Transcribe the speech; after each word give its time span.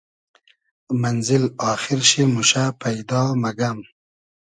مئنزیل 1.01 1.43
آخیر 1.71 1.99
شی 2.09 2.23
موشۂ 2.33 2.63
پݷدا 2.79 3.21
مئگئم 3.41 3.79